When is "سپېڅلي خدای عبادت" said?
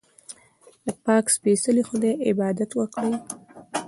1.35-2.69